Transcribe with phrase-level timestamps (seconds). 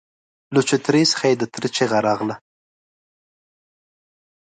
[0.55, 2.35] له چوترې څخه يې د تره چيغه راغله!